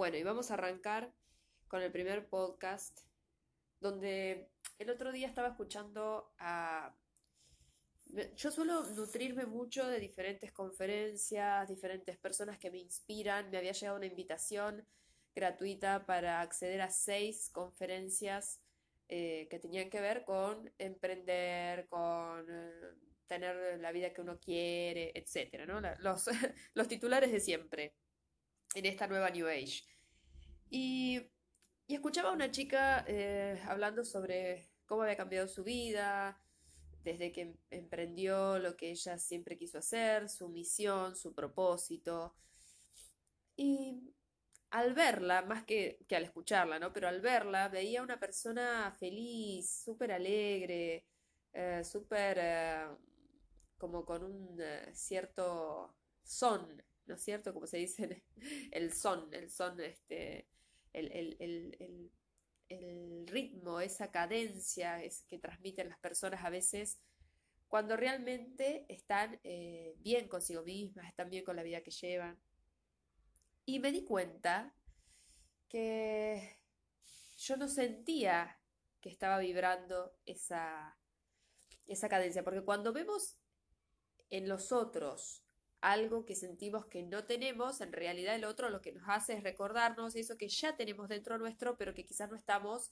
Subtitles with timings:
[0.00, 1.12] Bueno, y vamos a arrancar
[1.68, 3.00] con el primer podcast,
[3.80, 4.48] donde
[4.78, 6.96] el otro día estaba escuchando a...
[8.34, 13.50] Yo suelo nutrirme mucho de diferentes conferencias, diferentes personas que me inspiran.
[13.50, 14.86] Me había llegado una invitación
[15.34, 18.58] gratuita para acceder a seis conferencias
[19.06, 22.94] eh, que tenían que ver con emprender, con eh,
[23.26, 25.82] tener la vida que uno quiere, etcétera, ¿no?
[25.98, 26.24] Los,
[26.72, 27.92] los titulares de siempre
[28.74, 29.82] en esta nueva New Age.
[30.70, 31.20] Y,
[31.88, 36.40] escuchaba a una chica eh, hablando sobre cómo había cambiado su vida,
[37.02, 42.36] desde que em, emprendió lo que ella siempre quiso hacer, su misión, su propósito.
[43.56, 44.14] Y
[44.70, 46.92] al verla, más que, que al escucharla, ¿no?
[46.92, 51.06] Pero al verla veía una persona feliz, súper alegre,
[51.52, 52.86] eh, súper eh,
[53.76, 54.60] como con un
[54.92, 57.52] cierto son ¿no es cierto?
[57.52, 58.24] Como se dice,
[58.70, 60.48] el son, el son, este,
[60.92, 62.10] el,
[63.26, 67.00] ritmo, esa cadencia es, que transmiten las personas a veces
[67.68, 72.36] cuando realmente están eh, bien consigo mismas, están bien con la vida que llevan.
[73.64, 74.74] Y me di cuenta
[75.68, 76.58] que
[77.38, 78.60] yo no sentía
[79.00, 80.98] que estaba vibrando esa,
[81.86, 83.38] esa cadencia, porque cuando vemos
[84.30, 85.44] en los otros
[85.80, 89.42] algo que sentimos que no tenemos, en realidad el otro lo que nos hace es
[89.42, 92.90] recordarnos eso que ya tenemos dentro nuestro, pero que quizás no estamos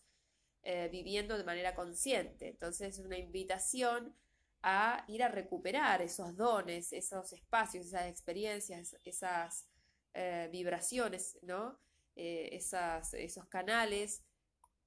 [0.62, 2.48] eh, viviendo de manera consciente.
[2.48, 4.14] Entonces es una invitación
[4.62, 9.68] a ir a recuperar esos dones, esos espacios, esas experiencias, esas
[10.14, 11.78] eh, vibraciones, ¿no?
[12.16, 14.24] Eh, esas, esos canales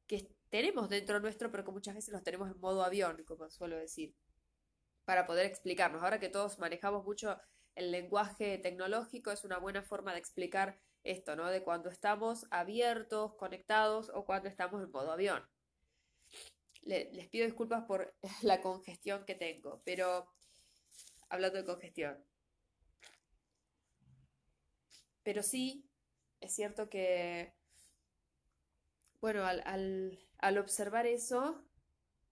[0.08, 3.78] que tenemos dentro nuestro, pero que muchas veces los tenemos en modo avión, como suelo
[3.78, 4.14] decir,
[5.06, 6.04] para poder explicarnos.
[6.04, 7.40] Ahora que todos manejamos mucho
[7.76, 11.50] el lenguaje tecnológico es una buena forma de explicar esto, ¿no?
[11.50, 15.44] De cuando estamos abiertos, conectados o cuando estamos en modo avión.
[16.84, 20.28] les pido disculpas por la congestión que tengo, pero
[21.30, 22.24] hablando de congestión.
[25.24, 25.88] Pero sí,
[26.40, 27.54] es cierto que,
[29.22, 31.64] bueno, al, observar eso,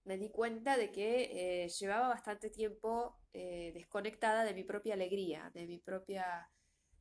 [0.04, 5.52] me di cuenta de que eh, llevaba bastante tiempo eh, desconectada de mi propia alegría,
[5.54, 6.50] de mi propia,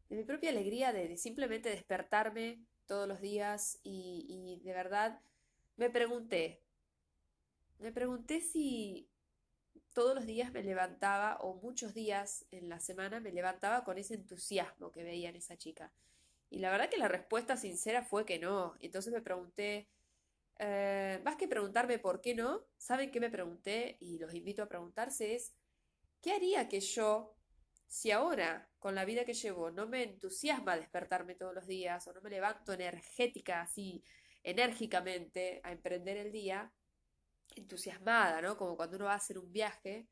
[0.09, 5.21] de mi propia alegría de, simplemente despertarme todos los días y, y de verdad
[5.77, 6.63] me pregunté,
[7.79, 9.09] me pregunté si
[9.95, 14.15] todos los días me levantaba o muchos días en la semana me levantaba con ese
[14.15, 15.93] entusiasmo que veía en esa chica.
[16.51, 18.75] Y la verdad que la respuesta sincera fue que no.
[18.81, 19.89] Entonces me pregunté,
[20.59, 23.97] eh, más que preguntarme por qué no, ¿saben qué me pregunté?
[24.01, 25.55] Y los invito a preguntarse es,
[26.21, 27.37] ¿Qué haría que yo,
[27.87, 32.13] si ahora, con la vida que llevo, no me entusiasma despertarme todos los días o
[32.13, 34.03] no me levanto energética, así,
[34.43, 36.73] enérgicamente a emprender el día,
[37.55, 38.57] entusiasmada, ¿no?
[38.57, 40.09] Como cuando uno va a hacer un viaje,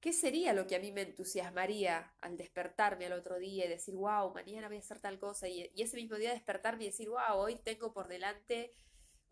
[0.00, 3.94] ¿qué sería lo que a mí me entusiasmaría al despertarme al otro día y decir,
[3.96, 5.48] wow, mañana voy a hacer tal cosa?
[5.48, 8.72] Y, y ese mismo día despertarme y decir, wow, hoy tengo por delante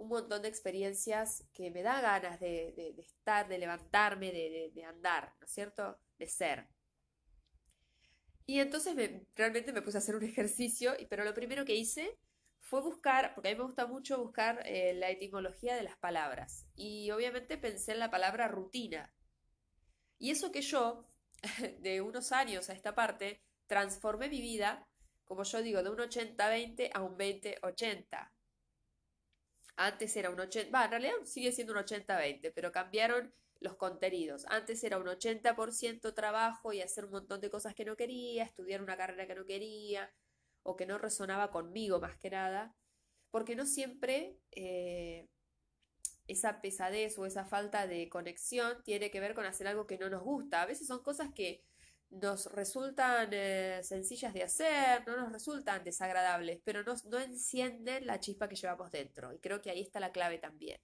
[0.01, 5.47] un montón de experiencias que me da ganas de, estar, de levantarme, de, andar, ¿no
[5.47, 5.99] es cierto?
[6.19, 6.69] De ser.
[8.47, 8.97] Y entonces
[9.37, 12.19] realmente me puse a hacer un ejercicio, pero lo primero que hice
[12.59, 16.67] fue buscar, porque a mí me gusta mucho buscar eh, la etimología de las palabras.
[16.75, 19.15] Y obviamente pensé en la palabra rutina.
[20.19, 21.07] Y eso que yo,
[21.81, 24.89] de unos años a esta parte, transformé mi vida,
[25.25, 28.31] como yo digo, de un 80-20 a un 20-80.
[29.77, 34.47] Antes era un 80, va, en realidad sigue siendo un 80-20, pero cambiaron los contenidos.
[34.49, 38.83] Antes era un 80% trabajo y hacer un montón de cosas que no quería, estudiar
[38.83, 40.13] una carrera que no quería
[40.63, 42.75] o que no resonaba conmigo más que nada,
[43.31, 45.29] porque no siempre eh,
[46.27, 50.11] esa pesadez o esa falta de conexión tiene que ver con hacer algo que no
[50.11, 50.63] nos gusta.
[50.63, 51.63] A veces son cosas que
[52.11, 58.21] nos resultan eh, sencillas de hacer, no nos resultan desagradables, pero no, no, encienden la
[58.21, 59.33] chispa que llevamos dentro.
[59.33, 60.81] Y creo que ahí está la clave también.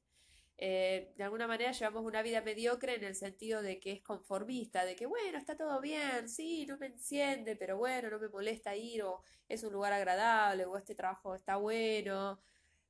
[0.58, 4.86] Eh, de alguna manera llevamos una vida mediocre en el sentido de que es conformista,
[4.86, 8.74] de que bueno, está todo bien, sí, no me enciende, pero bueno, no me molesta
[8.74, 12.40] ir, o es un lugar agradable, o este trabajo está bueno,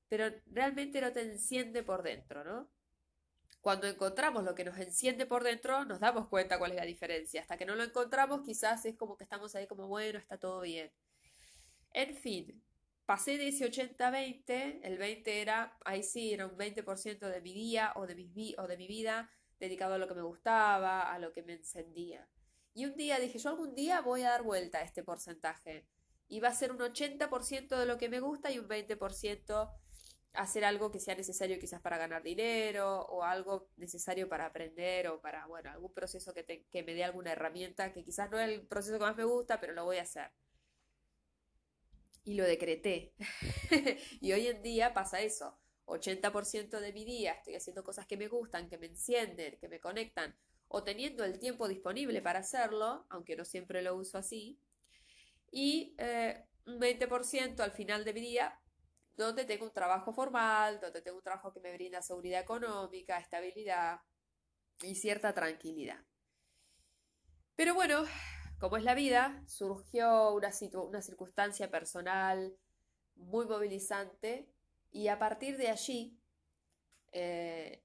[0.09, 2.69] pero realmente no te enciende por dentro, ¿no?
[3.67, 7.41] Cuando encontramos lo que nos enciende por dentro, nos damos cuenta cuál es la diferencia.
[7.41, 10.61] Hasta que no lo encontramos, quizás es como que estamos ahí como, bueno, está todo
[10.61, 10.93] bien.
[11.93, 12.63] En fin,
[13.07, 17.93] pasé de ese 80-20, el 20 era, ahí sí, era un 20% de mi día
[17.97, 21.33] o de, mi, o de mi vida dedicado a lo que me gustaba, a lo
[21.33, 22.29] que me encendía.
[22.73, 25.89] Y un día dije, yo algún día voy a dar vuelta a este porcentaje.
[26.29, 29.73] Y va a ser un 80% de lo que me gusta y un 20%
[30.37, 35.21] hacer algo que sea necesario quizás para ganar dinero o algo necesario para aprender o
[35.21, 38.67] para, bueno, algún proceso que, que me dé alguna herramienta que quizás no es el
[38.67, 40.31] proceso que más me gusta, pero lo voy a hacer.
[42.25, 43.15] Y lo decreté.
[44.21, 45.59] y hoy en día pasa eso.
[45.87, 49.81] 80% de mi día estoy haciendo cosas que me gustan, que me encienden, que me
[49.81, 50.37] conectan,
[50.69, 54.59] o teniendo el tiempo disponible para hacerlo, aunque no siempre lo uso así,
[55.51, 58.59] y eh, un 20% al final de mi día
[59.17, 64.01] donde tengo un trabajo formal, donde tengo un trabajo que me brinda seguridad económica, estabilidad
[64.83, 66.05] y cierta tranquilidad.
[67.55, 68.05] Pero bueno,
[68.59, 70.51] como es la vida, surgió una,
[70.83, 72.57] una circunstancia personal
[73.15, 74.51] muy movilizante
[74.91, 76.19] y a partir de allí
[77.13, 77.83] eh,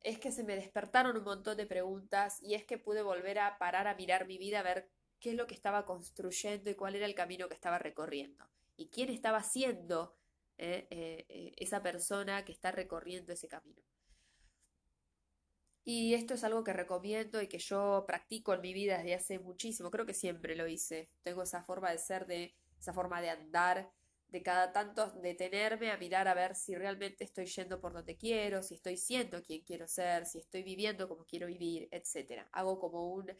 [0.00, 3.58] es que se me despertaron un montón de preguntas y es que pude volver a
[3.58, 4.88] parar a mirar mi vida, a ver
[5.18, 8.88] qué es lo que estaba construyendo y cuál era el camino que estaba recorriendo y
[8.88, 10.16] quién estaba siendo
[10.62, 13.80] eh, eh, esa persona que está recorriendo ese camino.
[15.84, 19.38] Y esto es algo que recomiendo y que yo practico en mi vida desde hace
[19.38, 21.08] muchísimo, creo que siempre lo hice.
[21.22, 23.90] Tengo esa forma de ser, de esa forma de andar,
[24.28, 28.62] de cada tanto detenerme a mirar a ver si realmente estoy yendo por donde quiero,
[28.62, 32.46] si estoy siendo quien quiero ser, si estoy viviendo como quiero vivir, etc.
[32.52, 33.34] Hago como un,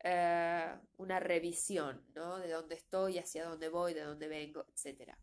[0.00, 2.38] eh, una revisión ¿no?
[2.38, 5.16] de dónde estoy, hacia dónde voy, de dónde vengo, etc.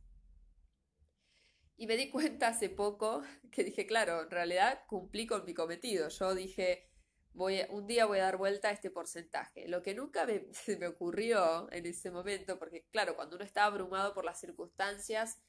[1.81, 6.09] Y me di cuenta hace poco que dije, claro, en realidad cumplí con mi cometido.
[6.09, 6.87] Yo dije,
[7.33, 9.67] voy un día voy a dar vuelta a este porcentaje.
[9.67, 10.45] Lo que nunca me,
[10.79, 15.41] me ocurrió en ese momento, porque claro, cuando uno está abrumado por las circunstancias,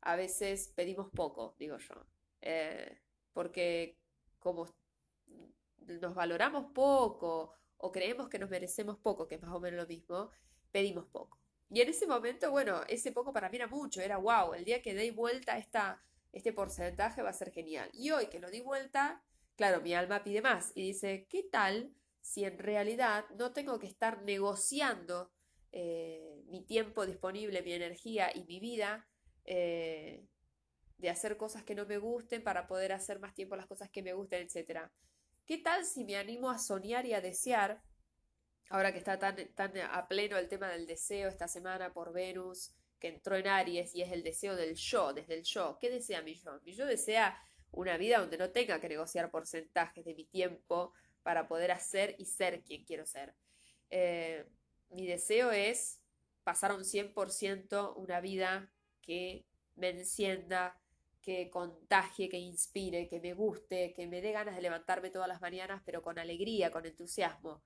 [0.00, 2.06] a veces pedimos poco, digo yo.
[2.40, 3.00] Eh,
[3.32, 3.98] porque
[4.38, 4.68] como
[5.88, 9.88] nos valoramos poco o creemos que nos merecemos poco, que es más o menos lo
[9.88, 10.30] mismo,
[10.70, 11.39] pedimos poco.
[11.70, 14.82] Y en ese momento, bueno, ese poco para mí era mucho, era wow, el día
[14.82, 16.02] que dé vuelta esta,
[16.32, 17.88] este porcentaje va a ser genial.
[17.92, 19.22] Y hoy que lo di vuelta,
[19.60, 23.86] Claro, mi alma pide más y dice, ¿qué tal si en realidad no tengo que
[23.86, 25.30] estar negociando
[25.70, 29.06] eh, mi tiempo disponible, mi energía y mi vida
[29.44, 30.24] eh,
[30.96, 34.02] de hacer cosas que no me gusten para poder hacer más tiempo las cosas que
[34.02, 34.90] me gusten, etcétera?
[35.44, 37.82] ¿Qué tal si me animo a soñar y a desear,
[38.70, 42.72] ahora que está tan, tan a pleno el tema del deseo esta semana por Venus,
[42.98, 45.76] que entró en Aries y es el deseo del yo, desde el yo?
[45.80, 46.60] ¿Qué desea mi yo?
[46.64, 47.38] Mi yo desea
[47.72, 52.24] una vida donde no tenga que negociar porcentajes de mi tiempo para poder hacer y
[52.24, 53.34] ser quien quiero ser.
[53.90, 54.46] Eh,
[54.90, 56.00] mi deseo es
[56.44, 58.72] pasar un 100% una vida
[59.02, 59.44] que
[59.76, 60.80] me encienda,
[61.20, 65.40] que contagie, que inspire, que me guste, que me dé ganas de levantarme todas las
[65.40, 67.62] mañanas, pero con alegría, con entusiasmo,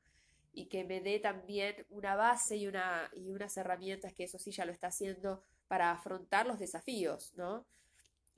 [0.55, 4.53] y que me dé también una base y, una, y unas herramientas que eso sí
[4.53, 7.67] ya lo está haciendo para afrontar los desafíos, ¿no?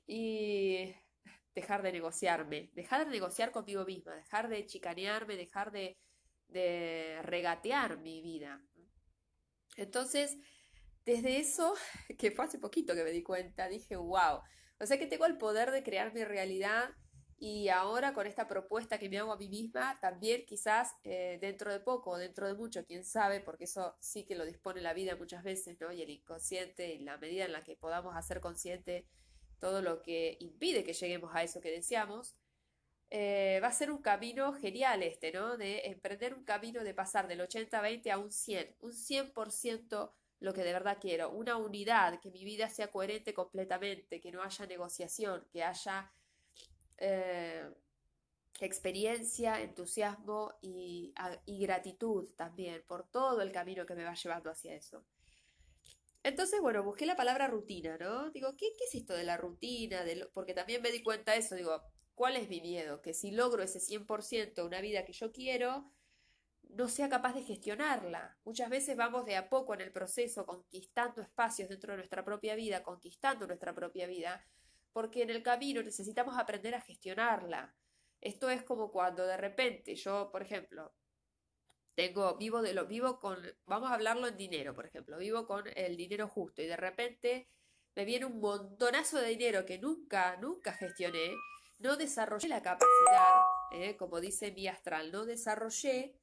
[0.06, 0.94] Y
[1.54, 5.96] dejar de negociarme, dejar de negociar conmigo misma, dejar de chicanearme, dejar de,
[7.22, 8.62] regatear mi vida.
[9.76, 10.38] Entonces,
[11.04, 11.74] desde eso,
[12.18, 14.40] que fue hace poquito que me di cuenta, dije, wow,
[14.78, 16.90] o sea que tengo el poder de crear mi realidad
[17.38, 21.70] y ahora con esta propuesta que me hago a mí misma, también quizás eh, dentro
[21.70, 25.16] de poco, dentro de mucho, quién sabe, porque eso sí que lo dispone la vida
[25.16, 25.92] muchas veces, ¿no?
[25.92, 29.06] Y el inconsciente, en la medida en la que podamos hacer consciente
[29.58, 32.36] todo lo que impide que lleguemos a eso que deseamos,
[33.10, 35.58] eh, va a ser un camino genial este, ¿no?
[35.58, 40.64] De emprender un camino de pasar del 80-20 a un 100, un 100% lo que
[40.64, 45.46] de verdad quiero, una unidad, que mi vida sea coherente completamente, que no haya negociación,
[45.50, 46.10] que haya
[46.98, 47.68] eh,
[48.60, 51.12] experiencia, entusiasmo y,
[51.46, 55.04] gratitud también por todo el camino que me va llevando hacia eso.
[56.22, 58.30] Entonces, bueno, busqué la palabra rutina, ¿no?
[58.30, 60.04] Digo, ¿qué, es esto de la rutina?
[60.32, 61.82] Porque también me di cuenta de eso, digo,
[62.14, 63.00] ¿cuál es mi miedo?
[63.00, 65.92] Que si logro ese 100% una vida que yo quiero,
[66.70, 68.36] no sea capaz de gestionarla.
[68.44, 72.54] Muchas veces vamos de a poco en el proceso, conquistando espacios dentro de nuestra propia
[72.54, 74.44] vida, conquistando nuestra propia vida,
[74.96, 77.76] porque en el camino necesitamos aprender a gestionarla.
[78.18, 80.94] Esto es como cuando de repente yo, por ejemplo,
[81.94, 83.36] tengo, vivo de lo, vivo con,
[83.66, 87.50] vamos a hablarlo en dinero, por ejemplo, vivo con el dinero justo y de repente
[87.94, 91.34] me viene un montonazo de dinero que nunca, nunca gestioné,
[91.78, 93.34] no desarrollé la capacidad,
[93.72, 96.16] eh, como dice mi astral, no desarrollé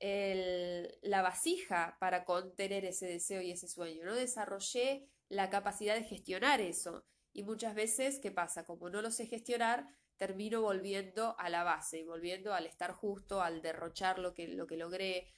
[0.00, 6.62] la vasija para contener ese deseo y ese sueño, no desarrollé la capacidad de gestionar
[6.62, 7.04] eso.
[7.32, 8.64] Y muchas veces, ¿qué pasa?
[8.64, 13.42] Como no lo sé gestionar, termino volviendo a la base y volviendo al estar justo,
[13.42, 15.28] al derrochar lo que, lo que logré.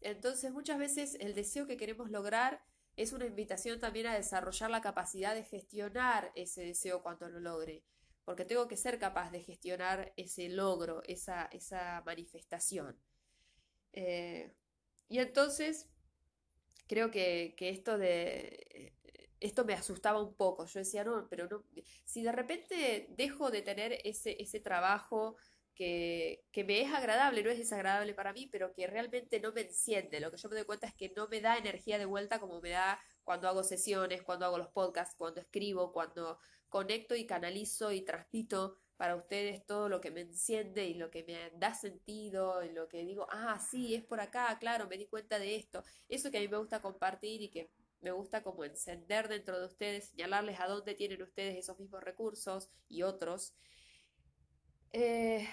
[0.00, 2.62] Entonces muchas veces el deseo que queremos lograr
[2.96, 7.84] es una invitación también a desarrollar la capacidad de gestionar ese deseo cuando lo logre,
[8.24, 13.00] porque tengo que ser capaz de gestionar ese logro, esa, esa manifestación.
[13.92, 14.52] Eh,
[15.08, 15.88] y entonces,
[16.88, 18.94] creo que, esto de...
[19.40, 20.66] Esto me asustaba un poco.
[20.66, 21.64] Yo decía, no, pero no.
[22.04, 25.36] Si de repente dejo de tener ese, ese trabajo
[25.74, 29.62] que, que, me es agradable, no es desagradable para mí, pero que realmente no me
[29.62, 30.20] enciende.
[30.20, 32.60] Lo que yo me doy cuenta es que no me da energía de vuelta como
[32.60, 37.92] me da cuando hago sesiones, cuando hago los podcasts, cuando escribo, cuando conecto y canalizo
[37.92, 42.64] y transmito para ustedes todo lo que me enciende y lo que me da sentido
[42.64, 45.84] y lo que digo, ah, sí, es por acá, claro, me di cuenta de esto.
[46.08, 49.66] Eso que a mí me gusta compartir y que me gusta como encender dentro de
[49.66, 53.54] ustedes, señalarles a dónde tienen ustedes esos mismos recursos y otros.
[54.92, 55.48] Eh,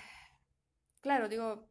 [1.01, 1.67] claro, digo,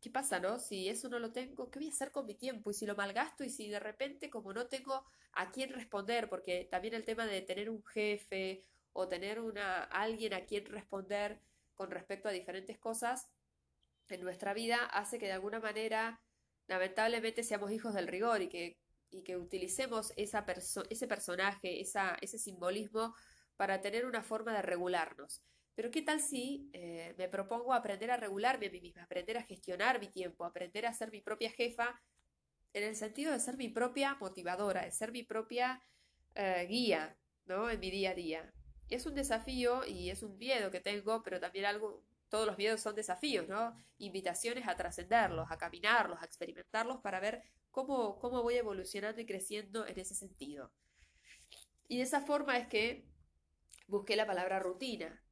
[0.00, 0.58] ¿qué pasa, no?
[0.58, 2.70] Si eso no lo tengo, ¿qué voy a hacer con mi tiempo?
[2.70, 6.66] Y si lo malgasto y si de repente como no tengo a quién responder, porque
[6.70, 11.40] también el tema de tener un jefe o tener una, alguien a quien responder
[11.74, 13.28] con respecto a diferentes cosas
[14.08, 16.20] en nuestra vida hace que de alguna manera,
[16.66, 18.78] lamentablemente, seamos hijos del rigor y que,
[19.10, 20.44] y que utilicemos esa
[20.90, 23.14] ese personaje, esa, ese simbolismo
[23.56, 25.42] para tener una forma de regularnos.
[25.74, 29.44] Pero ¿qué tal si eh, me propongo aprender a regularme a mí misma, aprender a
[29.44, 32.00] gestionar mi tiempo, aprender a ser mi propia jefa,
[32.72, 35.80] en el sentido de ser mi propia motivadora, de ser mi propia
[36.34, 37.70] eh, guía, ¿no?
[37.70, 38.52] En mi día a día.
[38.90, 42.80] Es un desafío y es un miedo que tengo, pero también algo, todos los miedos
[42.80, 43.76] son desafíos, ¿no?
[43.98, 49.86] Invitaciones a trascenderlos, a caminarlos, a experimentarlos para ver cómo, cómo voy evolucionando y creciendo
[49.86, 50.72] en ese sentido.
[51.88, 53.08] Y de esa forma es que
[53.86, 55.22] busqué la palabra rutina.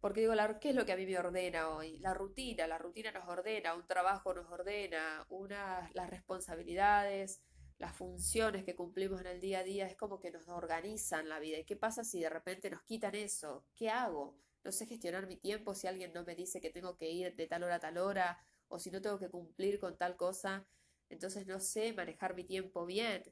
[0.00, 1.98] Porque digo, ¿qué es lo que a mí me ordena hoy?
[1.98, 7.42] La rutina, la rutina nos ordena, un trabajo nos ordena, una, las responsabilidades,
[7.78, 11.38] las funciones que cumplimos en el día a día es como que nos organizan la
[11.38, 11.58] vida.
[11.58, 13.66] ¿Y qué pasa si de repente nos quitan eso?
[13.74, 14.36] ¿Qué hago?
[14.64, 17.46] No sé gestionar mi tiempo si alguien no me dice que tengo que ir de
[17.46, 20.66] tal hora a tal hora o si no tengo que cumplir con tal cosa.
[21.10, 23.22] Entonces no sé manejar mi tiempo bien.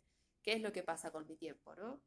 [0.42, 2.02] ¿Qué es lo que pasa con mi tiempo, no?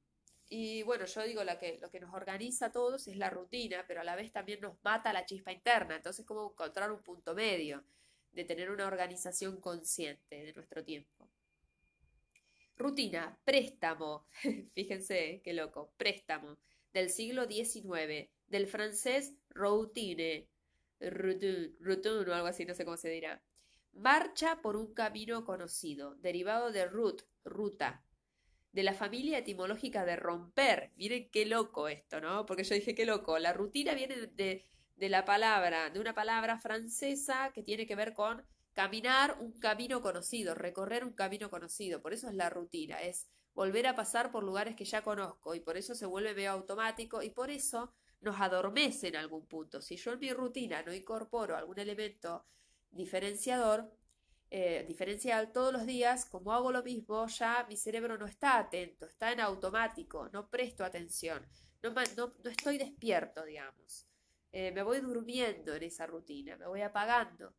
[0.48, 3.84] Y bueno, yo digo la que, lo que nos organiza a todos es la rutina,
[3.88, 5.96] pero a la vez también nos mata la chispa interna.
[5.96, 7.84] Entonces, ¿cómo encontrar un punto medio
[8.32, 11.30] de tener una organización consciente de nuestro tiempo?
[12.78, 14.28] Rutina, préstamo.
[14.76, 16.58] Fíjense qué loco, préstamo.
[16.94, 20.48] Del siglo XIX, del francés routine,
[21.00, 23.42] routine, o algo así, no sé cómo se dirá.
[23.94, 28.04] Marcha por un camino conocido, derivado de route, ruta,
[28.72, 30.92] de la familia etimológica de romper.
[30.98, 32.46] Miren qué loco esto, ¿no?
[32.46, 33.40] Porque yo dije qué loco.
[33.40, 38.14] La rutina viene de, de la palabra, de una palabra francesa que tiene que ver
[38.14, 43.30] con Caminar un camino conocido, recorrer un camino conocido, por eso es la rutina, es
[43.54, 47.22] volver a pasar por lugares que ya conozco y por eso se vuelve medio automático
[47.24, 47.94] y por eso
[48.26, 49.82] nos adormece en algún punto.
[49.82, 52.46] Si yo en mi rutina no incorporo algún elemento
[52.92, 53.90] diferenciador,
[54.50, 59.06] eh, diferencial todos los días, como hago lo mismo, ya mi cerebro no está atento,
[59.06, 61.46] está en automático, no presto atención,
[61.84, 61.94] no,
[62.50, 64.08] estoy despierto, digamos.
[64.52, 67.54] Eh, me voy durmiendo en esa rutina, me voy apagando.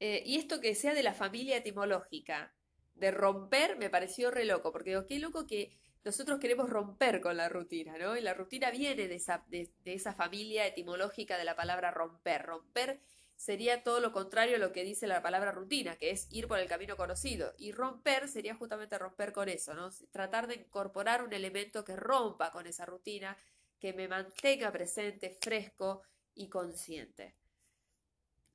[0.00, 2.54] Eh, y esto que sea de la familia etimológica,
[2.94, 7.36] de romper, me pareció re loco, porque digo, qué loco que nosotros queremos romper con
[7.36, 8.16] la rutina, ¿no?
[8.16, 12.46] Y la rutina viene de esa, de, esa familia etimológica de la palabra romper.
[12.46, 13.00] Romper
[13.34, 16.60] sería todo lo contrario a lo que dice la palabra rutina, que es ir por
[16.60, 17.54] el camino conocido.
[17.58, 19.90] Y romper sería justamente romper con eso, ¿no?
[20.12, 23.36] Tratar de incorporar un elemento que rompa con esa rutina,
[23.80, 26.02] que me mantenga presente, fresco
[26.36, 27.34] y consciente.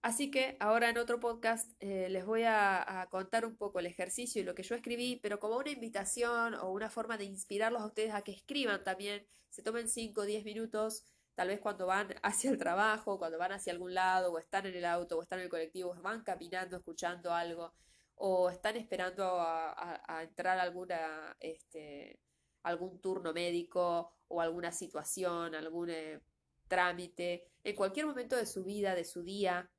[0.02, 4.42] Así que ahora en otro podcast eh, les voy a, contar un poco el ejercicio
[4.42, 7.86] y lo que yo escribí, pero como una invitación o una forma de inspirarlos a
[7.86, 11.06] ustedes a que escriban también, se tomen 5 o 10 minutos,
[11.36, 14.76] tal vez cuando van hacia el trabajo, cuando van hacia algún lado, o están en
[14.76, 17.74] el auto, o están en el colectivo, van caminando, escuchando algo,
[18.16, 22.20] o están esperando a, entrar a alguna, este,
[22.64, 26.22] algún turno médico o alguna situación, algún eh,
[26.68, 29.70] trámite, en cualquier momento de su vida, de su día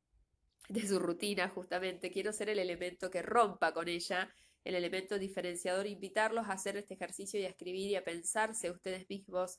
[0.69, 2.11] de su rutina justamente.
[2.11, 4.33] Quiero ser el elemento que rompa con ella,
[4.65, 9.09] el elemento diferenciador, invitarlos a hacer este ejercicio y a escribir y a pensarse ustedes
[9.09, 9.59] mismos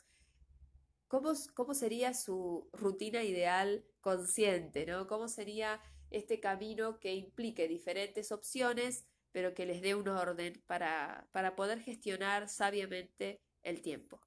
[1.13, 5.05] cómo, cómo sería su rutina ideal consciente, ¿no?
[5.05, 5.79] ¿Cómo sería
[6.09, 11.81] este camino que implique diferentes opciones, pero que les dé un orden para, para poder
[11.81, 14.21] gestionar sabiamente el tiempo?